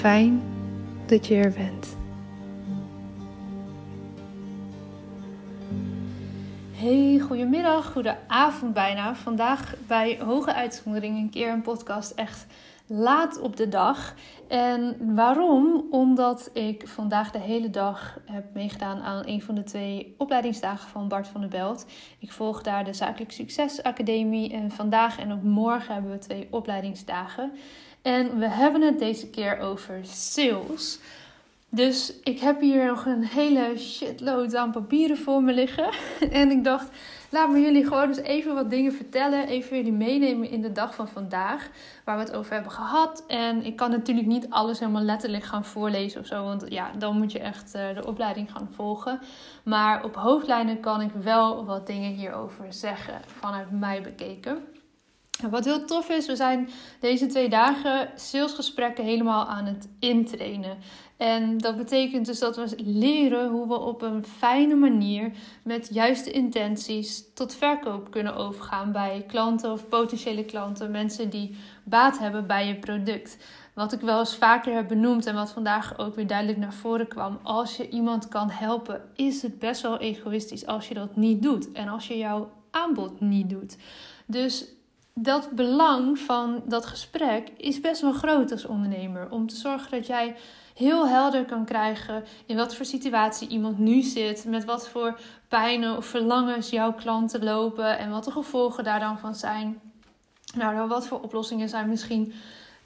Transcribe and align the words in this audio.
Fijn 0.00 0.42
dat 1.06 1.26
je 1.26 1.34
er 1.34 1.52
bent. 1.52 1.96
Hey, 6.72 7.18
goedemiddag, 7.18 7.92
goede 7.92 8.16
avond 8.26 8.74
bijna. 8.74 9.14
Vandaag 9.14 9.74
bij 9.86 10.18
Hoge 10.24 10.54
Uitzondering 10.54 11.16
een 11.16 11.30
keer 11.30 11.52
een 11.52 11.62
podcast 11.62 12.10
echt 12.10 12.46
laat 12.86 13.40
op 13.40 13.56
de 13.56 13.68
dag. 13.68 14.14
En 14.48 14.96
waarom? 15.14 15.86
Omdat 15.90 16.50
ik 16.52 16.88
vandaag 16.88 17.30
de 17.30 17.38
hele 17.38 17.70
dag 17.70 18.18
heb 18.24 18.44
meegedaan 18.54 19.00
aan 19.00 19.26
een 19.26 19.42
van 19.42 19.54
de 19.54 19.62
twee 19.62 20.14
opleidingsdagen 20.18 20.88
van 20.88 21.08
Bart 21.08 21.28
van 21.28 21.40
der 21.40 21.50
Belt. 21.50 21.86
Ik 22.18 22.32
volg 22.32 22.62
daar 22.62 22.84
de 22.84 22.92
Zakelijk 22.92 23.32
Succes 23.32 23.82
Academie 23.82 24.52
en 24.52 24.70
vandaag 24.70 25.18
en 25.18 25.32
ook 25.32 25.42
morgen 25.42 25.94
hebben 25.94 26.12
we 26.12 26.18
twee 26.18 26.48
opleidingsdagen. 26.50 27.52
En 28.02 28.38
we 28.38 28.48
hebben 28.48 28.82
het 28.82 28.98
deze 28.98 29.30
keer 29.30 29.58
over 29.58 30.00
sales. 30.02 30.98
Dus 31.72 32.20
ik 32.22 32.38
heb 32.38 32.60
hier 32.60 32.86
nog 32.86 33.06
een 33.06 33.24
hele 33.24 33.78
shitload 33.78 34.54
aan 34.54 34.70
papieren 34.70 35.18
voor 35.18 35.42
me 35.42 35.52
liggen. 35.52 35.90
En 36.30 36.50
ik 36.50 36.64
dacht, 36.64 36.88
laat 37.28 37.50
me 37.50 37.60
jullie 37.60 37.86
gewoon 37.86 38.08
eens 38.08 38.18
even 38.18 38.54
wat 38.54 38.70
dingen 38.70 38.92
vertellen. 38.92 39.48
Even 39.48 39.76
jullie 39.76 39.92
meenemen 39.92 40.50
in 40.50 40.62
de 40.62 40.72
dag 40.72 40.94
van 40.94 41.08
vandaag. 41.08 41.68
Waar 42.04 42.16
we 42.16 42.22
het 42.22 42.34
over 42.34 42.52
hebben 42.52 42.72
gehad. 42.72 43.24
En 43.26 43.64
ik 43.64 43.76
kan 43.76 43.90
natuurlijk 43.90 44.26
niet 44.26 44.50
alles 44.50 44.78
helemaal 44.78 45.02
letterlijk 45.02 45.44
gaan 45.44 45.64
voorlezen 45.64 46.20
of 46.20 46.26
zo. 46.26 46.44
Want 46.44 46.64
ja, 46.68 46.90
dan 46.98 47.18
moet 47.18 47.32
je 47.32 47.38
echt 47.38 47.74
eh, 47.74 47.94
de 47.94 48.06
opleiding 48.06 48.52
gaan 48.52 48.68
volgen. 48.74 49.20
Maar 49.62 50.04
op 50.04 50.14
hoofdlijnen 50.14 50.80
kan 50.80 51.00
ik 51.00 51.10
wel 51.22 51.64
wat 51.64 51.86
dingen 51.86 52.12
hierover 52.12 52.72
zeggen. 52.72 53.20
Vanuit 53.26 53.70
mij 53.70 54.02
bekeken. 54.02 54.58
Wat 55.50 55.64
heel 55.64 55.84
tof 55.84 56.08
is, 56.08 56.26
we 56.26 56.36
zijn 56.36 56.68
deze 57.00 57.26
twee 57.26 57.48
dagen 57.48 58.08
salesgesprekken 58.16 59.04
helemaal 59.04 59.46
aan 59.46 59.66
het 59.66 59.88
intrainen. 59.98 60.78
En 61.16 61.58
dat 61.58 61.76
betekent 61.76 62.26
dus 62.26 62.38
dat 62.38 62.56
we 62.56 62.74
leren 62.76 63.50
hoe 63.50 63.68
we 63.68 63.78
op 63.78 64.02
een 64.02 64.24
fijne 64.24 64.74
manier 64.74 65.30
met 65.62 65.88
juiste 65.92 66.30
intenties 66.30 67.32
tot 67.34 67.54
verkoop 67.54 68.10
kunnen 68.10 68.36
overgaan 68.36 68.92
bij 68.92 69.24
klanten 69.28 69.72
of 69.72 69.88
potentiële 69.88 70.44
klanten, 70.44 70.90
mensen 70.90 71.30
die 71.30 71.56
baat 71.84 72.18
hebben 72.18 72.46
bij 72.46 72.66
je 72.66 72.78
product. 72.78 73.38
Wat 73.74 73.92
ik 73.92 74.00
wel 74.00 74.18
eens 74.18 74.36
vaker 74.36 74.74
heb 74.74 74.88
benoemd 74.88 75.26
en 75.26 75.34
wat 75.34 75.50
vandaag 75.50 75.98
ook 75.98 76.14
weer 76.14 76.26
duidelijk 76.26 76.58
naar 76.58 76.74
voren 76.74 77.08
kwam. 77.08 77.38
Als 77.42 77.76
je 77.76 77.88
iemand 77.88 78.28
kan 78.28 78.50
helpen, 78.50 79.02
is 79.14 79.42
het 79.42 79.58
best 79.58 79.82
wel 79.82 79.98
egoïstisch 79.98 80.66
als 80.66 80.88
je 80.88 80.94
dat 80.94 81.16
niet 81.16 81.42
doet 81.42 81.72
en 81.72 81.88
als 81.88 82.08
je 82.08 82.18
jouw 82.18 82.50
aanbod 82.70 83.20
niet 83.20 83.50
doet. 83.50 83.76
Dus 84.26 84.64
dat 85.14 85.50
belang 85.50 86.18
van 86.18 86.62
dat 86.66 86.86
gesprek 86.86 87.48
is 87.56 87.80
best 87.80 88.00
wel 88.00 88.12
groot 88.12 88.52
als 88.52 88.64
ondernemer. 88.64 89.30
Om 89.30 89.46
te 89.46 89.56
zorgen 89.56 89.90
dat 89.90 90.06
jij 90.06 90.36
heel 90.74 91.08
helder 91.08 91.44
kan 91.44 91.64
krijgen 91.64 92.24
in 92.46 92.56
wat 92.56 92.74
voor 92.74 92.86
situatie 92.86 93.48
iemand 93.48 93.78
nu 93.78 94.02
zit, 94.02 94.44
met 94.44 94.64
wat 94.64 94.88
voor 94.88 95.18
pijnen 95.48 95.96
of 95.96 96.06
verlangens 96.06 96.70
jouw 96.70 96.92
klanten 96.92 97.44
lopen 97.44 97.98
en 97.98 98.10
wat 98.10 98.24
de 98.24 98.30
gevolgen 98.30 98.84
daar 98.84 99.00
dan 99.00 99.18
van 99.18 99.34
zijn. 99.34 99.80
Nou, 100.54 100.76
dan 100.76 100.88
wat 100.88 101.06
voor 101.06 101.20
oplossingen 101.20 101.68
zijn 101.68 101.88
misschien 101.88 102.32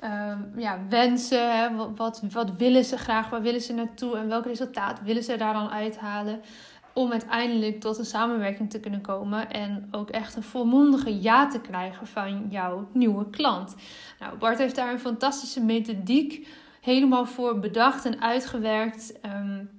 uh, 0.04 0.32
ja, 0.56 0.78
wensen, 0.88 1.56
hè? 1.58 1.74
Wat, 1.96 2.22
wat 2.30 2.50
willen 2.56 2.84
ze 2.84 2.98
graag, 2.98 3.30
waar 3.30 3.42
willen 3.42 3.60
ze 3.60 3.72
naartoe 3.72 4.16
en 4.16 4.28
welk 4.28 4.44
resultaat 4.44 5.02
willen 5.02 5.22
ze 5.22 5.36
daar 5.36 5.52
dan 5.52 5.70
uithalen 5.70 6.40
om 6.94 7.10
uiteindelijk 7.10 7.80
tot 7.80 7.98
een 7.98 8.04
samenwerking 8.04 8.70
te 8.70 8.80
kunnen 8.80 9.00
komen 9.00 9.50
en 9.50 9.88
ook 9.90 10.10
echt 10.10 10.36
een 10.36 10.42
volmondige 10.42 11.20
ja 11.20 11.48
te 11.48 11.60
krijgen 11.60 12.06
van 12.06 12.46
jouw 12.50 12.88
nieuwe 12.92 13.30
klant. 13.30 13.74
Nou, 14.18 14.38
Bart 14.38 14.58
heeft 14.58 14.76
daar 14.76 14.92
een 14.92 15.00
fantastische 15.00 15.60
methodiek 15.60 16.48
helemaal 16.80 17.26
voor 17.26 17.58
bedacht 17.58 18.04
en 18.04 18.20
uitgewerkt. 18.20 19.14
Um, 19.26 19.70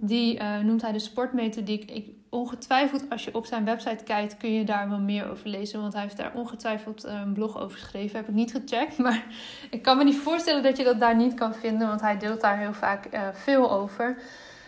die 0.00 0.40
uh, 0.40 0.58
noemt 0.58 0.82
hij 0.82 0.92
de 0.92 0.98
sportmethodiek. 0.98 1.90
Ik, 1.90 2.06
ongetwijfeld, 2.28 3.10
als 3.10 3.24
je 3.24 3.34
op 3.34 3.46
zijn 3.46 3.64
website 3.64 4.04
kijkt, 4.04 4.36
kun 4.36 4.52
je 4.52 4.64
daar 4.64 4.88
wel 4.88 4.98
meer 4.98 5.30
over 5.30 5.48
lezen. 5.48 5.80
Want 5.80 5.92
hij 5.92 6.02
heeft 6.02 6.16
daar 6.16 6.32
ongetwijfeld 6.34 7.04
eh, 7.04 7.20
een 7.24 7.32
blog 7.32 7.58
over 7.58 7.78
geschreven. 7.78 8.16
Heb 8.16 8.28
ik 8.28 8.34
niet 8.34 8.50
gecheckt. 8.50 8.98
Maar 9.04 9.24
ik 9.70 9.82
kan 9.82 9.96
me 9.96 10.04
niet 10.04 10.18
voorstellen 10.18 10.62
dat 10.62 10.76
je 10.76 10.84
dat 10.84 11.00
daar 11.00 11.16
niet 11.16 11.34
kan 11.34 11.54
vinden. 11.54 11.88
Want 11.88 12.00
hij 12.00 12.18
deelt 12.18 12.40
daar 12.40 12.58
heel 12.58 12.72
vaak 12.72 13.14
uh, 13.14 13.20
veel 13.32 13.72
over. 13.72 14.16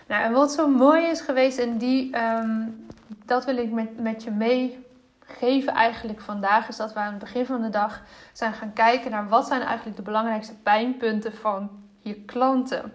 Nou, 0.09 0.23
en 0.23 0.33
wat 0.33 0.53
zo 0.53 0.69
mooi 0.69 1.07
is 1.07 1.21
geweest, 1.21 1.59
en 1.59 1.79
die, 1.79 2.17
um, 2.23 2.87
dat 3.25 3.45
wil 3.45 3.57
ik 3.57 3.71
met, 3.71 4.01
met 4.01 4.23
je 4.23 4.31
meegeven 4.31 5.73
eigenlijk 5.73 6.21
vandaag, 6.21 6.69
is 6.69 6.77
dat 6.77 6.93
we 6.93 6.99
aan 6.99 7.11
het 7.11 7.19
begin 7.19 7.47
van 7.47 7.63
de 7.63 7.71
dag 7.71 8.03
zijn 8.33 8.53
gaan 8.53 8.73
kijken 8.73 9.11
naar 9.11 9.29
wat 9.29 9.47
zijn 9.47 9.63
eigenlijk 9.63 9.97
de 9.97 10.03
belangrijkste 10.03 10.55
pijnpunten 10.55 11.35
van 11.35 11.71
je 12.01 12.15
klanten. 12.15 12.93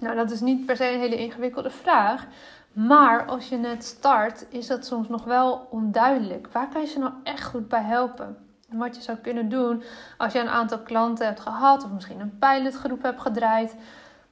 Nou, 0.00 0.16
dat 0.16 0.30
is 0.30 0.40
niet 0.40 0.66
per 0.66 0.76
se 0.76 0.92
een 0.92 1.00
hele 1.00 1.16
ingewikkelde 1.16 1.70
vraag. 1.70 2.26
Maar 2.72 3.24
als 3.24 3.48
je 3.48 3.56
net 3.56 3.84
start, 3.84 4.46
is 4.48 4.66
dat 4.66 4.86
soms 4.86 5.08
nog 5.08 5.24
wel 5.24 5.66
onduidelijk. 5.70 6.48
Waar 6.52 6.68
kan 6.68 6.80
je 6.80 6.86
ze 6.86 6.98
nou 6.98 7.12
echt 7.22 7.44
goed 7.44 7.68
bij 7.68 7.82
helpen? 7.82 8.36
En 8.68 8.78
wat 8.78 8.96
je 8.96 9.02
zou 9.02 9.18
kunnen 9.18 9.48
doen 9.48 9.82
als 10.18 10.32
je 10.32 10.38
een 10.38 10.48
aantal 10.48 10.78
klanten 10.78 11.26
hebt 11.26 11.40
gehad, 11.40 11.84
of 11.84 11.90
misschien 11.90 12.20
een 12.20 12.38
pilotgroep 12.38 13.02
hebt 13.02 13.20
gedraaid, 13.20 13.76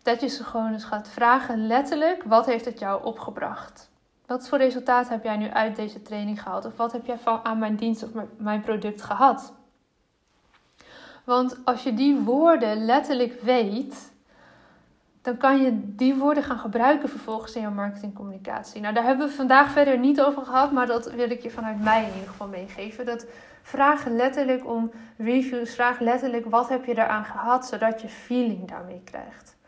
dat 0.03 0.21
je 0.21 0.29
ze 0.29 0.45
gewoon 0.45 0.73
eens 0.73 0.85
gaat 0.85 1.09
vragen, 1.09 1.67
letterlijk, 1.67 2.23
wat 2.23 2.47
heeft 2.47 2.65
het 2.65 2.79
jou 2.79 3.05
opgebracht? 3.05 3.91
Wat 4.27 4.49
voor 4.49 4.59
resultaat 4.59 5.09
heb 5.09 5.25
jij 5.25 5.37
nu 5.37 5.51
uit 5.51 5.77
deze 5.77 6.03
training 6.03 6.43
gehaald? 6.43 6.65
Of 6.65 6.77
wat 6.77 6.93
heb 6.93 7.07
jij 7.07 7.19
van 7.19 7.45
aan 7.45 7.59
mijn 7.59 7.77
dienst 7.77 8.03
of 8.03 8.11
mijn 8.37 8.61
product 8.61 9.03
gehad? 9.03 9.53
Want 11.25 11.59
als 11.65 11.83
je 11.83 11.95
die 11.95 12.17
woorden 12.17 12.85
letterlijk 12.85 13.41
weet, 13.41 14.13
dan 15.23 15.37
kan 15.37 15.63
je 15.63 15.95
die 15.97 16.15
woorden 16.15 16.43
gaan 16.43 16.59
gebruiken 16.59 17.09
vervolgens 17.09 17.55
in 17.55 17.63
je 17.63 17.69
marketingcommunicatie. 17.69 18.81
Nou, 18.81 18.95
daar 18.95 19.05
hebben 19.05 19.29
we 19.29 19.35
vandaag 19.35 19.71
verder 19.71 19.99
niet 19.99 20.21
over 20.21 20.45
gehad, 20.45 20.73
maar 20.73 20.87
dat 20.87 21.13
wil 21.13 21.31
ik 21.31 21.43
je 21.43 21.51
vanuit 21.51 21.83
mij 21.83 22.03
in 22.03 22.13
ieder 22.13 22.29
geval 22.29 22.49
meegeven. 22.49 23.07
Dat 23.07 23.27
vraag 23.63 24.05
letterlijk 24.07 24.67
om 24.67 24.91
reviews, 25.17 25.75
vraag 25.75 25.99
letterlijk 26.01 26.47
wat 26.47 26.69
heb 26.69 26.85
je 26.85 26.95
daaraan 26.95 27.25
gehad, 27.25 27.67
zodat 27.67 28.01
je 28.01 28.09
feeling 28.09 28.69
daarmee 28.69 29.01
krijgt. 29.05 29.59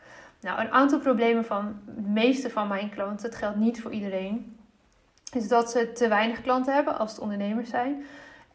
Nou, 0.43 0.61
een 0.61 0.71
aantal 0.71 0.99
problemen 0.99 1.45
van 1.45 1.77
de 1.87 2.09
meeste 2.11 2.51
van 2.51 2.69
mijn 2.69 2.91
klanten, 2.91 3.29
het 3.29 3.39
geldt 3.39 3.57
niet 3.57 3.83
voor 3.83 3.93
iedereen, 3.93 4.57
is 5.33 5.49
dat 5.49 5.71
ze 5.71 5.93
te 5.93 6.09
weinig 6.09 6.41
klanten 6.41 6.75
hebben 6.75 6.99
als 6.99 7.11
het 7.11 7.21
ondernemers 7.21 7.71
zijn. 7.71 8.05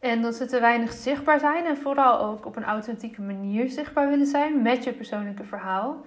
En 0.00 0.22
dat 0.22 0.34
ze 0.34 0.46
te 0.46 0.60
weinig 0.60 0.92
zichtbaar 0.92 1.40
zijn 1.40 1.64
en 1.64 1.76
vooral 1.76 2.20
ook 2.20 2.46
op 2.46 2.56
een 2.56 2.64
authentieke 2.64 3.22
manier 3.22 3.68
zichtbaar 3.68 4.08
willen 4.08 4.26
zijn 4.26 4.62
met 4.62 4.84
je 4.84 4.92
persoonlijke 4.92 5.44
verhaal. 5.44 6.04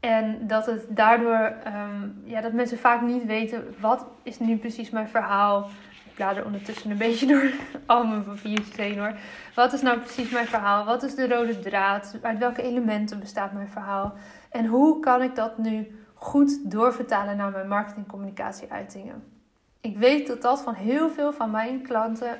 En 0.00 0.46
dat 0.46 0.66
het 0.66 0.86
daardoor, 0.88 1.52
um, 1.66 2.22
ja, 2.24 2.40
dat 2.40 2.52
mensen 2.52 2.78
vaak 2.78 3.00
niet 3.00 3.24
weten 3.24 3.74
wat 3.80 4.06
is 4.22 4.38
nu 4.38 4.56
precies 4.56 4.90
mijn 4.90 5.08
verhaal. 5.08 5.68
Ik 6.14 6.20
blader 6.20 6.44
ondertussen 6.44 6.90
een 6.90 6.96
beetje 6.96 7.26
door 7.26 7.50
al 7.86 8.06
mijn 8.06 8.24
papiertjes 8.24 8.76
heen 8.76 8.98
hoor. 8.98 9.14
Wat 9.54 9.72
is 9.72 9.82
nou 9.82 9.98
precies 9.98 10.30
mijn 10.30 10.46
verhaal? 10.46 10.84
Wat 10.84 11.02
is 11.02 11.14
de 11.14 11.28
rode 11.28 11.58
draad? 11.58 12.16
Uit 12.22 12.38
welke 12.38 12.62
elementen 12.62 13.20
bestaat 13.20 13.52
mijn 13.52 13.68
verhaal? 13.68 14.14
En 14.50 14.66
hoe 14.66 15.00
kan 15.00 15.22
ik 15.22 15.34
dat 15.34 15.58
nu 15.58 15.98
goed 16.14 16.70
doorvertalen 16.70 17.36
naar 17.36 17.50
mijn 17.50 17.68
marketingcommunicatieuitingen? 17.68 19.24
Ik 19.80 19.96
weet 19.96 20.26
dat 20.26 20.42
dat 20.42 20.62
van 20.62 20.74
heel 20.74 21.10
veel 21.10 21.32
van 21.32 21.50
mijn 21.50 21.82
klanten 21.82 22.38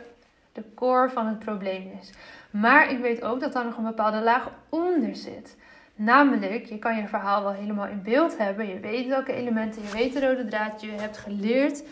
de 0.53 0.65
core 0.75 1.11
van 1.11 1.27
het 1.27 1.39
probleem 1.39 1.99
is. 2.01 2.13
Maar 2.51 2.91
ik 2.91 2.99
weet 2.99 3.23
ook 3.23 3.41
dat 3.41 3.53
daar 3.53 3.65
nog 3.65 3.77
een 3.77 3.85
bepaalde 3.85 4.21
laag 4.21 4.51
onder 4.69 5.17
zit. 5.17 5.57
Namelijk, 5.95 6.65
je 6.65 6.79
kan 6.79 6.97
je 6.97 7.09
verhaal 7.09 7.43
wel 7.43 7.53
helemaal 7.53 7.87
in 7.87 8.03
beeld 8.03 8.39
hebben. 8.39 8.69
Je 8.69 8.81
weet 8.81 9.07
welke 9.07 9.33
elementen, 9.33 9.83
je 9.83 9.93
weet 9.93 10.13
de 10.13 10.27
rode 10.27 10.45
draad. 10.45 10.81
Je 10.81 10.91
hebt 10.91 11.19
geleerd 11.19 11.83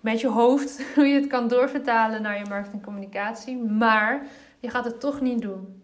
met 0.00 0.20
je 0.20 0.28
hoofd 0.28 0.82
hoe 0.94 1.06
je 1.06 1.20
het 1.20 1.26
kan 1.26 1.48
doorvertalen 1.48 2.22
naar 2.22 2.38
je 2.38 2.48
marketingcommunicatie. 2.48 3.56
Maar 3.56 4.26
je 4.60 4.70
gaat 4.70 4.84
het 4.84 5.00
toch 5.00 5.20
niet 5.20 5.40
doen 5.40 5.80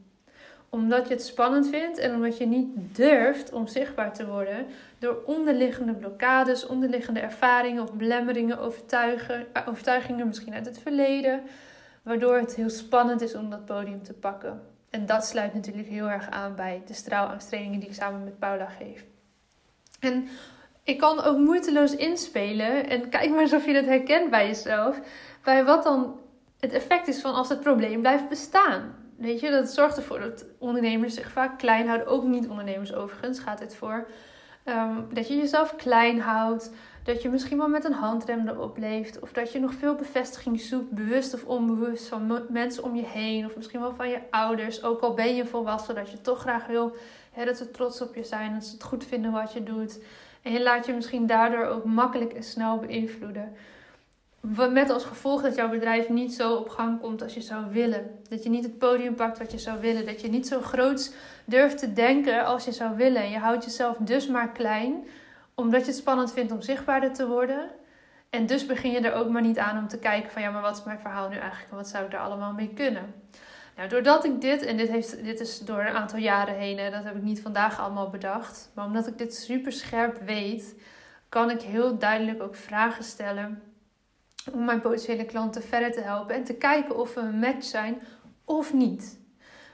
omdat 0.68 1.08
je 1.08 1.14
het 1.14 1.24
spannend 1.24 1.68
vindt 1.68 1.98
en 1.98 2.14
omdat 2.14 2.38
je 2.38 2.46
niet 2.46 2.96
durft 2.96 3.52
om 3.52 3.66
zichtbaar 3.66 4.12
te 4.12 4.26
worden 4.26 4.66
door 4.98 5.22
onderliggende 5.24 5.94
blokkades, 5.94 6.66
onderliggende 6.66 7.20
ervaringen 7.20 7.82
of 7.82 7.92
belemmeringen, 7.92 8.58
overtuigingen 9.66 10.26
misschien 10.26 10.54
uit 10.54 10.66
het 10.66 10.78
verleden, 10.78 11.42
waardoor 12.02 12.36
het 12.36 12.54
heel 12.54 12.70
spannend 12.70 13.20
is 13.20 13.34
om 13.34 13.50
dat 13.50 13.64
podium 13.64 14.02
te 14.02 14.12
pakken. 14.12 14.62
En 14.90 15.06
dat 15.06 15.26
sluit 15.26 15.54
natuurlijk 15.54 15.88
heel 15.88 16.10
erg 16.10 16.30
aan 16.30 16.54
bij 16.54 16.82
de 16.86 16.94
straalangsttrainingen 16.94 17.80
die 17.80 17.88
ik 17.88 17.94
samen 17.94 18.24
met 18.24 18.38
Paula 18.38 18.66
geef. 18.66 19.04
En 20.00 20.28
ik 20.86 20.98
kan 20.98 21.22
ook 21.22 21.38
moeiteloos 21.38 21.96
inspelen 21.96 22.88
en 22.88 23.08
kijk 23.08 23.30
maar 23.30 23.40
eens 23.40 23.52
of 23.52 23.66
je 23.66 23.72
dat 23.72 23.84
herkent 23.84 24.30
bij 24.30 24.46
jezelf, 24.46 25.00
bij 25.42 25.64
wat 25.64 25.82
dan 25.82 26.20
het 26.60 26.72
effect 26.72 27.08
is 27.08 27.20
van 27.20 27.34
als 27.34 27.48
het 27.48 27.60
probleem 27.60 28.00
blijft 28.00 28.28
bestaan. 28.28 28.94
Weet 29.16 29.40
je, 29.40 29.50
dat 29.50 29.68
zorgt 29.68 29.96
ervoor 29.96 30.20
dat 30.20 30.44
ondernemers 30.58 31.14
zich 31.14 31.30
vaak 31.30 31.58
klein 31.58 31.86
houden. 31.86 32.06
Ook 32.06 32.24
niet-ondernemers 32.24 32.94
overigens 32.94 33.38
gaat 33.38 33.60
het 33.60 33.76
voor. 33.76 34.08
Ehm, 34.64 35.00
dat 35.12 35.28
je 35.28 35.36
jezelf 35.36 35.76
klein 35.76 36.20
houdt. 36.20 36.72
Dat 37.04 37.22
je 37.22 37.28
misschien 37.28 37.58
wel 37.58 37.68
met 37.68 37.84
een 37.84 37.92
handrem 37.92 38.48
erop 38.48 38.78
leeft. 38.78 39.20
Of 39.20 39.32
dat 39.32 39.52
je 39.52 39.60
nog 39.60 39.74
veel 39.74 39.94
bevestiging 39.94 40.60
zoekt, 40.60 40.90
bewust 40.90 41.34
of 41.34 41.44
onbewust, 41.44 42.08
van 42.08 42.46
mensen 42.48 42.82
om 42.82 42.94
je 42.94 43.06
heen. 43.06 43.46
Of 43.46 43.56
misschien 43.56 43.80
wel 43.80 43.94
van 43.94 44.08
je 44.08 44.20
ouders. 44.30 44.82
Ook 44.82 45.00
al 45.00 45.14
ben 45.14 45.34
je 45.34 45.46
volwassen, 45.46 45.94
dat 45.94 46.10
je 46.10 46.20
toch 46.20 46.40
graag 46.40 46.66
wil 46.66 46.96
hè, 47.32 47.44
dat 47.44 47.56
ze 47.56 47.70
trots 47.70 48.00
op 48.00 48.14
je 48.14 48.24
zijn. 48.24 48.54
Dat 48.54 48.64
ze 48.64 48.72
het 48.72 48.82
goed 48.82 49.04
vinden 49.04 49.32
wat 49.32 49.52
je 49.52 49.62
doet. 49.62 49.98
En 50.46 50.52
je 50.52 50.62
laat 50.62 50.86
je 50.86 50.92
misschien 50.92 51.26
daardoor 51.26 51.64
ook 51.64 51.84
makkelijk 51.84 52.32
en 52.32 52.42
snel 52.42 52.78
beïnvloeden. 52.78 53.56
Met 54.72 54.90
als 54.90 55.04
gevolg 55.04 55.42
dat 55.42 55.54
jouw 55.54 55.68
bedrijf 55.68 56.08
niet 56.08 56.34
zo 56.34 56.54
op 56.54 56.68
gang 56.68 57.00
komt 57.00 57.22
als 57.22 57.34
je 57.34 57.40
zou 57.40 57.64
willen. 57.70 58.20
Dat 58.28 58.42
je 58.42 58.48
niet 58.48 58.64
het 58.64 58.78
podium 58.78 59.14
pakt 59.14 59.38
wat 59.38 59.52
je 59.52 59.58
zou 59.58 59.80
willen. 59.80 60.06
Dat 60.06 60.20
je 60.20 60.28
niet 60.28 60.46
zo 60.46 60.60
groot 60.60 61.14
durft 61.44 61.78
te 61.78 61.92
denken 61.92 62.44
als 62.44 62.64
je 62.64 62.72
zou 62.72 62.96
willen. 62.96 63.22
En 63.22 63.30
je 63.30 63.38
houdt 63.38 63.64
jezelf 63.64 63.96
dus 63.96 64.26
maar 64.26 64.52
klein, 64.52 65.06
omdat 65.54 65.80
je 65.80 65.86
het 65.86 65.96
spannend 65.96 66.32
vindt 66.32 66.52
om 66.52 66.62
zichtbaarder 66.62 67.12
te 67.12 67.26
worden. 67.26 67.70
En 68.30 68.46
dus 68.46 68.66
begin 68.66 68.90
je 68.90 69.00
er 69.00 69.14
ook 69.14 69.28
maar 69.28 69.42
niet 69.42 69.58
aan 69.58 69.78
om 69.78 69.88
te 69.88 69.98
kijken 69.98 70.30
van 70.30 70.42
ja, 70.42 70.50
maar 70.50 70.62
wat 70.62 70.76
is 70.76 70.84
mijn 70.84 71.00
verhaal 71.00 71.28
nu 71.28 71.36
eigenlijk 71.36 71.70
en 71.70 71.76
wat 71.76 71.88
zou 71.88 72.04
ik 72.04 72.12
er 72.12 72.18
allemaal 72.18 72.52
mee 72.52 72.72
kunnen? 72.74 73.14
Nou, 73.76 73.88
doordat 73.88 74.24
ik 74.24 74.40
dit, 74.40 74.62
en 74.62 74.76
dit, 74.76 74.88
heeft, 74.88 75.24
dit 75.24 75.40
is 75.40 75.58
door 75.58 75.80
een 75.80 75.94
aantal 75.94 76.18
jaren 76.18 76.54
heen, 76.54 76.90
dat 76.92 77.04
heb 77.04 77.16
ik 77.16 77.22
niet 77.22 77.40
vandaag 77.40 77.80
allemaal 77.80 78.10
bedacht, 78.10 78.70
maar 78.74 78.86
omdat 78.86 79.06
ik 79.06 79.18
dit 79.18 79.34
super 79.34 79.72
scherp 79.72 80.20
weet, 80.20 80.74
kan 81.28 81.50
ik 81.50 81.60
heel 81.62 81.98
duidelijk 81.98 82.42
ook 82.42 82.54
vragen 82.54 83.04
stellen 83.04 83.62
om 84.52 84.64
mijn 84.64 84.80
potentiële 84.80 85.24
klanten 85.24 85.62
verder 85.62 85.92
te 85.92 86.00
helpen 86.00 86.34
en 86.34 86.44
te 86.44 86.54
kijken 86.54 86.96
of 86.96 87.14
we 87.14 87.20
een 87.20 87.38
match 87.38 87.64
zijn 87.64 88.02
of 88.44 88.72
niet. 88.72 89.18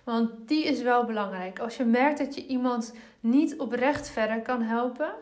Want 0.05 0.49
die 0.49 0.65
is 0.65 0.83
wel 0.83 1.05
belangrijk. 1.05 1.59
Als 1.59 1.77
je 1.77 1.85
merkt 1.85 2.19
dat 2.19 2.35
je 2.35 2.47
iemand 2.47 2.95
niet 3.21 3.59
oprecht 3.59 4.09
verder 4.09 4.41
kan 4.41 4.63
helpen, 4.63 5.15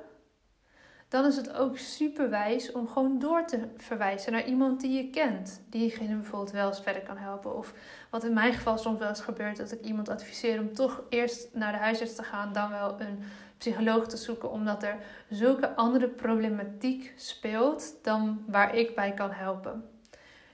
dan 1.11 1.27
is 1.27 1.37
het 1.37 1.53
ook 1.53 1.79
super 1.79 2.31
wijs 2.31 2.73
om 2.73 2.89
gewoon 2.89 3.19
door 3.19 3.47
te 3.47 3.69
verwijzen 3.77 4.33
naar 4.33 4.45
iemand 4.45 4.81
die 4.81 4.93
je 4.93 5.11
kent. 5.11 5.63
Diegene 5.69 6.15
bijvoorbeeld 6.15 6.51
wel 6.51 6.69
eens 6.69 6.81
verder 6.81 7.03
kan 7.03 7.17
helpen. 7.17 7.57
Of 7.57 7.75
wat 8.11 8.25
in 8.25 8.33
mijn 8.33 8.53
geval 8.53 8.79
soms 8.79 8.99
wel 8.99 9.09
eens 9.09 9.21
gebeurt, 9.21 9.57
dat 9.57 9.73
ik 9.73 9.85
iemand 9.85 10.09
adviseer 10.09 10.61
om 10.61 10.75
toch 10.75 11.03
eerst 11.09 11.49
naar 11.53 11.73
de 11.73 11.79
huisarts 11.79 12.15
te 12.15 12.23
gaan, 12.23 12.53
dan 12.53 12.71
wel 12.71 13.01
een 13.01 13.19
psycholoog 13.59 14.07
te 14.07 14.17
zoeken, 14.17 14.51
omdat 14.51 14.83
er 14.83 14.97
zulke 15.29 15.75
andere 15.75 16.09
problematiek 16.09 17.13
speelt 17.17 17.95
dan 18.03 18.45
waar 18.47 18.77
ik 18.77 18.95
bij 18.95 19.13
kan 19.13 19.31
helpen. 19.31 19.85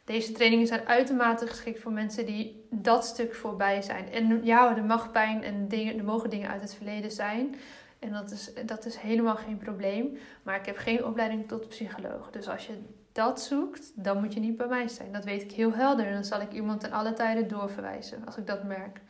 Deze 0.05 0.33
trainingen 0.33 0.67
zijn 0.67 0.87
uitermate 0.87 1.47
geschikt 1.47 1.81
voor 1.81 1.93
mensen 1.93 2.27
die 2.27 2.67
dat 2.71 3.05
stuk 3.05 3.35
voorbij 3.35 3.83
zijn. 3.83 4.13
En 4.13 4.45
ja, 4.45 4.77
er 4.77 4.85
mag 4.85 5.11
pijn 5.11 5.43
en 5.43 5.69
dingen, 5.69 5.99
er 5.99 6.05
mogen 6.05 6.31
dingen 6.31 6.51
uit 6.51 6.61
het 6.61 6.75
verleden 6.75 7.11
zijn. 7.11 7.55
En 7.99 8.13
dat 8.13 8.31
is, 8.31 8.51
dat 8.67 8.85
is 8.85 8.97
helemaal 8.97 9.37
geen 9.37 9.57
probleem. 9.57 10.19
Maar 10.43 10.57
ik 10.57 10.67
heb 10.67 10.77
geen 10.77 11.05
opleiding 11.05 11.49
tot 11.49 11.69
psycholoog. 11.69 12.31
Dus 12.31 12.49
als 12.49 12.67
je 12.67 12.83
dat 13.13 13.41
zoekt, 13.41 13.93
dan 14.05 14.21
moet 14.21 14.35
je 14.35 14.41
niet 14.41 14.57
bij 14.57 14.67
mij 14.67 14.89
zijn. 14.89 15.13
Dat 15.13 15.25
weet 15.25 15.43
ik 15.43 15.53
heel 15.53 15.73
helder. 15.73 16.07
En 16.07 16.13
dan 16.13 16.25
zal 16.25 16.41
ik 16.41 16.53
iemand 16.53 16.81
ten 16.81 16.93
alle 16.93 17.13
tijden 17.13 17.49
doorverwijzen 17.49 18.27
als 18.27 18.37
ik 18.37 18.47
dat 18.47 18.65
merk. 18.65 19.01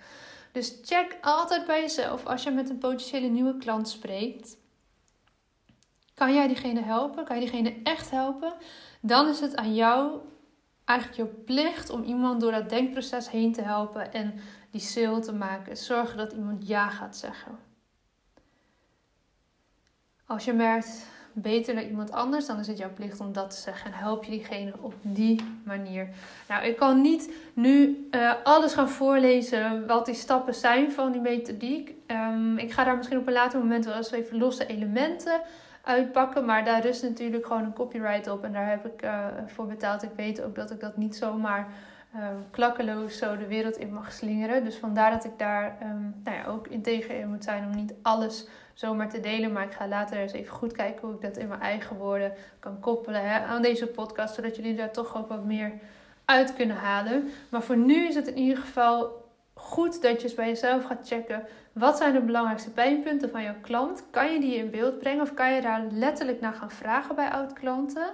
Dus 0.53 0.79
check 0.83 1.19
altijd 1.21 1.67
bij 1.67 1.81
jezelf 1.81 2.27
als 2.27 2.43
je 2.43 2.51
met 2.51 2.71
een 2.71 2.79
potentiële 2.79 3.27
nieuwe 3.27 3.57
klant 3.57 3.89
spreekt. 3.89 4.57
Kan 6.15 6.35
jij 6.35 6.47
diegene 6.47 6.83
helpen? 6.83 7.25
Kan 7.25 7.41
je 7.41 7.43
diegene 7.43 7.81
echt 7.83 8.11
helpen? 8.11 8.53
Dan 9.01 9.29
is 9.29 9.41
het 9.41 9.57
aan 9.57 9.75
jou 9.75 10.21
eigenlijk 10.85 11.19
je 11.19 11.27
plicht 11.27 11.91
om 11.91 12.03
iemand 12.03 12.41
door 12.41 12.53
dat 12.53 12.69
denkproces 12.69 13.31
heen 13.31 13.53
te 13.53 13.63
helpen 13.63 14.13
en 14.13 14.35
die 14.71 14.81
sale 14.81 15.21
te 15.21 15.33
maken. 15.33 15.77
Zorgen 15.77 16.17
dat 16.17 16.33
iemand 16.33 16.67
ja 16.67 16.89
gaat 16.89 17.17
zeggen. 17.17 17.66
Als 20.27 20.45
je 20.45 20.53
merkt, 20.53 21.07
beter 21.33 21.75
dan 21.75 21.85
iemand 21.85 22.11
anders, 22.11 22.47
dan 22.47 22.59
is 22.59 22.67
het 22.67 22.79
jouw 22.79 22.93
plicht 22.95 23.21
om 23.21 23.33
dat 23.33 23.51
te 23.51 23.57
zeggen. 23.57 23.93
En 23.93 23.99
help 23.99 24.25
je 24.25 24.31
diegene 24.31 24.73
op 24.81 24.95
die 25.01 25.41
manier. 25.65 26.09
Nou, 26.49 26.65
ik 26.65 26.77
kan 26.77 27.01
niet 27.01 27.33
nu 27.55 28.09
uh, 28.11 28.33
alles 28.45 28.75
gaan 28.75 28.89
voorlezen 28.89 29.87
wat 29.87 30.07
die 30.07 30.15
stappen 30.15 30.55
zijn 30.55 30.93
van 30.93 31.13
die 31.13 31.21
methodiek. 31.21 31.95
Um, 32.07 32.59
ik 32.59 32.73
ga 32.73 32.85
daar 32.85 32.97
misschien 32.97 33.19
op 33.19 33.27
een 33.27 33.33
later 33.33 33.59
moment 33.59 33.85
wel 33.85 33.95
eens 33.95 34.11
even 34.11 34.39
losse 34.39 34.67
elementen 34.67 35.41
uitpakken. 35.83 36.45
Maar 36.45 36.65
daar 36.65 36.83
rust 36.83 37.03
natuurlijk 37.03 37.47
gewoon 37.47 37.65
een 37.65 37.73
copyright 37.73 38.31
op. 38.31 38.45
En 38.45 38.53
daar 38.53 38.71
heb 38.71 38.87
ik 38.87 39.05
uh, 39.05 39.27
voor 39.47 39.67
betaald. 39.67 40.03
Ik 40.03 40.11
weet 40.17 40.43
ook 40.43 40.55
dat 40.55 40.71
ik 40.71 40.81
dat 40.81 40.97
niet 40.97 41.17
zomaar 41.17 41.67
uh, 42.17 42.23
klakkeloos 42.51 43.19
zo 43.19 43.37
de 43.37 43.47
wereld 43.47 43.77
in 43.77 43.93
mag 43.93 44.13
slingeren. 44.13 44.65
Dus 44.65 44.77
vandaar 44.77 45.11
dat 45.11 45.25
ik 45.25 45.39
daar 45.39 45.77
um, 45.83 46.15
nou 46.25 46.37
ja, 46.37 46.45
ook 46.47 46.67
integer 46.67 47.19
in 47.19 47.29
moet 47.29 47.45
zijn 47.45 47.65
om 47.65 47.75
niet 47.75 47.95
alles 48.03 48.49
zomaar 48.77 49.09
te 49.09 49.21
delen. 49.21 49.53
Maar 49.53 49.65
ik 49.65 49.73
ga 49.73 49.89
later 49.89 50.17
eens 50.17 50.33
even 50.33 50.55
goed 50.55 50.73
kijken 50.73 51.07
hoe 51.07 51.17
ik 51.17 51.23
dat 51.23 51.37
in 51.37 51.49
mijn 51.49 51.61
eigen 51.61 51.97
woorden 51.97 52.33
kan 52.59 52.81
koppelen 52.81 53.29
hè, 53.29 53.45
aan 53.45 53.63
deze 53.63 53.87
podcast. 53.87 54.35
Zodat 54.35 54.57
jullie 54.57 54.75
daar 54.75 54.93
toch 54.93 55.17
ook 55.17 55.29
wat 55.29 55.45
meer 55.45 55.73
uit 56.25 56.55
kunnen 56.55 56.77
halen. 56.77 57.31
Maar 57.49 57.63
voor 57.63 57.77
nu 57.77 58.07
is 58.07 58.15
het 58.15 58.27
in 58.27 58.39
ieder 58.39 58.59
geval 58.59 59.25
goed 59.55 60.03
dat 60.03 60.17
je 60.17 60.23
eens 60.23 60.35
bij 60.35 60.49
jezelf 60.49 60.85
gaat 60.85 61.09
checken. 61.09 61.45
Wat 61.73 61.97
zijn 61.97 62.13
de 62.13 62.21
belangrijkste 62.21 62.71
pijnpunten 62.71 63.31
van 63.31 63.43
jouw 63.43 63.61
klant? 63.61 64.05
Kan 64.11 64.33
je 64.33 64.41
die 64.41 64.57
in 64.57 64.71
beeld 64.71 64.99
brengen 64.99 65.23
of 65.23 65.35
kan 65.35 65.53
je 65.53 65.61
daar 65.61 65.83
letterlijk 65.91 66.41
naar 66.41 66.55
gaan 66.55 66.71
vragen 66.71 67.15
bij 67.15 67.31
oud-klanten? 67.31 68.07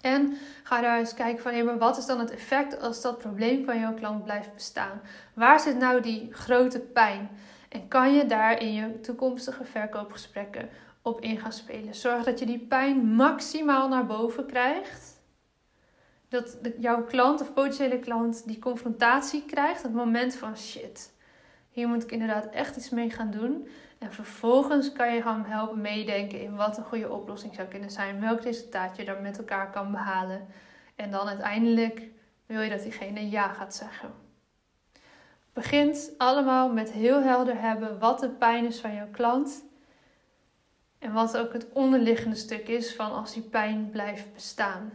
En 0.00 0.36
ga 0.62 0.80
daar 0.80 0.98
eens 0.98 1.14
kijken 1.14 1.42
van, 1.42 1.52
hé, 1.52 1.78
wat 1.78 1.98
is 1.98 2.06
dan 2.06 2.18
het 2.18 2.30
effect 2.30 2.80
als 2.80 3.02
dat 3.02 3.18
probleem 3.18 3.64
van 3.64 3.80
jouw 3.80 3.94
klant 3.94 4.24
blijft 4.24 4.54
bestaan? 4.54 5.00
Waar 5.34 5.60
zit 5.60 5.78
nou 5.78 6.00
die 6.00 6.28
grote 6.32 6.80
pijn? 6.80 7.30
En 7.68 7.88
kan 7.88 8.14
je 8.14 8.26
daar 8.26 8.60
in 8.60 8.72
je 8.72 9.00
toekomstige 9.00 9.64
verkoopgesprekken 9.64 10.68
op 11.02 11.20
in 11.20 11.38
gaan 11.38 11.52
spelen? 11.52 11.94
Zorg 11.94 12.24
dat 12.24 12.38
je 12.38 12.46
die 12.46 12.58
pijn 12.58 13.14
maximaal 13.14 13.88
naar 13.88 14.06
boven 14.06 14.46
krijgt. 14.46 15.14
Dat 16.28 16.58
jouw 16.78 17.04
klant 17.04 17.40
of 17.40 17.52
potentiële 17.52 17.98
klant 17.98 18.46
die 18.46 18.58
confrontatie 18.58 19.44
krijgt, 19.44 19.82
het 19.82 19.94
moment 19.94 20.34
van 20.34 20.56
shit. 20.56 21.14
Hier 21.70 21.88
moet 21.88 22.02
ik 22.02 22.12
inderdaad 22.12 22.50
echt 22.50 22.76
iets 22.76 22.90
mee 22.90 23.10
gaan 23.10 23.30
doen. 23.30 23.68
En 23.98 24.12
vervolgens 24.12 24.92
kan 24.92 25.14
je 25.14 25.22
gaan 25.22 25.44
helpen 25.44 25.80
meedenken 25.80 26.40
in 26.40 26.56
wat 26.56 26.76
een 26.76 26.84
goede 26.84 27.10
oplossing 27.10 27.54
zou 27.54 27.68
kunnen 27.68 27.90
zijn. 27.90 28.20
Welk 28.20 28.40
resultaat 28.40 28.96
je 28.96 29.04
dan 29.04 29.22
met 29.22 29.38
elkaar 29.38 29.70
kan 29.70 29.90
behalen. 29.90 30.46
En 30.94 31.10
dan 31.10 31.28
uiteindelijk 31.28 32.02
wil 32.46 32.60
je 32.60 32.70
dat 32.70 32.82
diegene 32.82 33.30
ja 33.30 33.48
gaat 33.48 33.74
zeggen. 33.74 34.25
Begint 35.56 36.12
allemaal 36.18 36.72
met 36.72 36.92
heel 36.92 37.22
helder 37.22 37.60
hebben 37.60 37.98
wat 37.98 38.20
de 38.20 38.28
pijn 38.28 38.66
is 38.66 38.80
van 38.80 38.94
jouw 38.94 39.10
klant. 39.10 39.64
En 40.98 41.12
wat 41.12 41.36
ook 41.36 41.52
het 41.52 41.66
onderliggende 41.72 42.36
stuk 42.36 42.68
is 42.68 42.94
van 42.94 43.12
als 43.12 43.34
die 43.34 43.42
pijn 43.42 43.90
blijft 43.90 44.32
bestaan. 44.34 44.92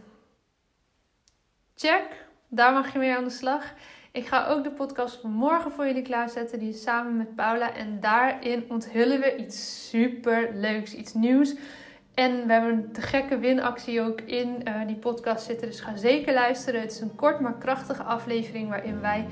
Check, 1.74 2.26
daar 2.48 2.72
mag 2.72 2.92
je 2.92 2.98
mee 2.98 3.16
aan 3.16 3.24
de 3.24 3.30
slag. 3.30 3.74
Ik 4.12 4.26
ga 4.26 4.46
ook 4.46 4.64
de 4.64 4.70
podcast 4.70 5.20
van 5.20 5.30
morgen 5.30 5.72
voor 5.72 5.86
jullie 5.86 6.02
klaarzetten. 6.02 6.58
Die 6.58 6.68
is 6.68 6.82
samen 6.82 7.16
met 7.16 7.34
Paula. 7.34 7.74
En 7.74 8.00
daarin 8.00 8.64
onthullen 8.68 9.20
we 9.20 9.36
iets 9.36 9.88
super 9.88 10.50
leuks, 10.54 10.94
iets 10.94 11.14
nieuws. 11.14 11.54
En 12.14 12.46
we 12.46 12.52
hebben 12.52 12.90
een 12.92 13.02
gekke 13.02 13.38
winactie 13.38 14.00
ook 14.00 14.20
in 14.20 14.62
uh, 14.68 14.86
die 14.86 14.96
podcast 14.96 15.44
zitten. 15.44 15.66
Dus 15.66 15.80
ga 15.80 15.96
zeker 15.96 16.34
luisteren. 16.34 16.80
Het 16.80 16.92
is 16.92 17.00
een 17.00 17.14
kort 17.14 17.40
maar 17.40 17.58
krachtige 17.58 18.02
aflevering 18.02 18.68
waarin 18.68 19.00
wij 19.00 19.26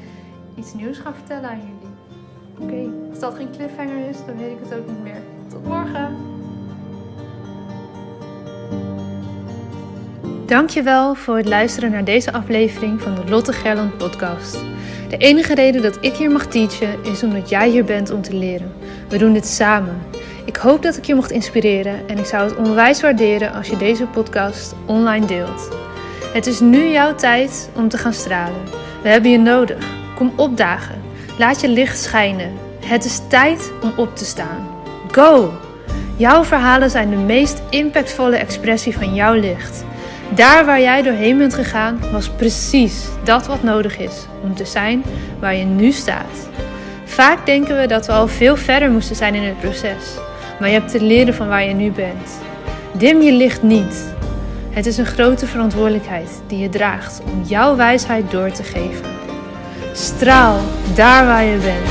iets 0.60 0.74
nieuws 0.74 0.98
gaan 0.98 1.14
vertellen 1.14 1.50
aan 1.50 1.58
jullie. 1.58 1.94
Oké, 2.58 2.90
als 3.10 3.18
dat 3.18 3.34
geen 3.34 3.50
cliffhanger 3.56 4.08
is, 4.08 4.16
dan 4.26 4.36
weet 4.36 4.50
ik 4.50 4.58
het 4.62 4.78
ook 4.78 4.86
niet 4.86 5.02
meer. 5.02 5.22
Tot 5.50 5.64
morgen! 5.64 6.16
Dankjewel 10.46 11.14
voor 11.14 11.36
het 11.36 11.48
luisteren 11.48 11.90
naar 11.90 12.04
deze 12.04 12.32
aflevering 12.32 13.02
van 13.02 13.14
de 13.14 13.24
Lotte 13.30 13.52
Gerland 13.52 13.96
podcast. 13.96 14.58
De 15.08 15.16
enige 15.16 15.54
reden 15.54 15.82
dat 15.82 15.98
ik 16.00 16.14
hier 16.14 16.30
mag 16.30 16.46
teachen 16.46 17.04
is 17.04 17.22
omdat 17.22 17.48
jij 17.48 17.68
hier 17.68 17.84
bent 17.84 18.10
om 18.10 18.22
te 18.22 18.34
leren. 18.34 18.72
We 19.08 19.18
doen 19.18 19.32
dit 19.32 19.46
samen. 19.46 19.98
Ik 20.44 20.56
hoop 20.56 20.82
dat 20.82 20.96
ik 20.96 21.04
je 21.04 21.14
mocht 21.14 21.30
inspireren 21.30 22.08
en 22.08 22.18
ik 22.18 22.24
zou 22.24 22.48
het 22.48 22.56
onwijs 22.56 23.00
waarderen 23.00 23.52
als 23.52 23.68
je 23.68 23.76
deze 23.76 24.06
podcast 24.06 24.74
online 24.86 25.26
deelt. 25.26 25.68
Het 26.32 26.46
is 26.46 26.60
nu 26.60 26.88
jouw 26.88 27.14
tijd 27.14 27.70
om 27.76 27.88
te 27.88 27.98
gaan 27.98 28.12
stralen. 28.12 28.62
We 29.02 29.08
hebben 29.08 29.30
je 29.30 29.38
nodig. 29.38 29.99
Kom 30.20 30.32
opdagen. 30.36 31.02
Laat 31.38 31.60
je 31.60 31.68
licht 31.68 31.98
schijnen. 31.98 32.52
Het 32.84 33.04
is 33.04 33.20
tijd 33.28 33.72
om 33.82 33.92
op 33.96 34.16
te 34.16 34.24
staan. 34.24 34.68
Go! 35.10 35.52
Jouw 36.16 36.44
verhalen 36.44 36.90
zijn 36.90 37.10
de 37.10 37.16
meest 37.16 37.62
impactvolle 37.70 38.36
expressie 38.36 38.96
van 38.96 39.14
jouw 39.14 39.34
licht. 39.34 39.84
Daar 40.34 40.64
waar 40.64 40.80
jij 40.80 41.02
doorheen 41.02 41.38
bent 41.38 41.54
gegaan, 41.54 42.00
was 42.12 42.28
precies 42.28 43.04
dat 43.24 43.46
wat 43.46 43.62
nodig 43.62 43.98
is 43.98 44.26
om 44.42 44.54
te 44.54 44.64
zijn 44.64 45.02
waar 45.38 45.54
je 45.54 45.64
nu 45.64 45.92
staat. 45.92 46.48
Vaak 47.04 47.46
denken 47.46 47.80
we 47.80 47.86
dat 47.86 48.06
we 48.06 48.12
al 48.12 48.28
veel 48.28 48.56
verder 48.56 48.90
moesten 48.90 49.16
zijn 49.16 49.34
in 49.34 49.42
het 49.42 49.60
proces, 49.60 50.16
maar 50.58 50.68
je 50.68 50.74
hebt 50.74 50.90
te 50.90 51.02
leren 51.02 51.34
van 51.34 51.48
waar 51.48 51.64
je 51.64 51.74
nu 51.74 51.90
bent. 51.90 52.40
Dim 52.92 53.22
je 53.22 53.32
licht 53.32 53.62
niet. 53.62 54.14
Het 54.70 54.86
is 54.86 54.98
een 54.98 55.06
grote 55.06 55.46
verantwoordelijkheid 55.46 56.42
die 56.46 56.58
je 56.58 56.68
draagt 56.68 57.20
om 57.32 57.42
jouw 57.42 57.76
wijsheid 57.76 58.30
door 58.30 58.50
te 58.50 58.62
geven. 58.62 59.19
Straal 59.92 60.60
daar 60.94 61.26
waar 61.26 61.44
je 61.44 61.58
bent. 61.58 61.90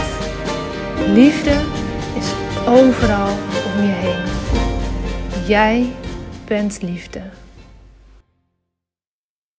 Liefde 1.15 1.51
is 2.17 2.31
overal 2.67 3.29
om 3.75 3.81
je 3.81 3.93
heen. 3.93 4.25
Jij 5.47 5.91
bent 6.45 6.81
liefde. 6.81 7.21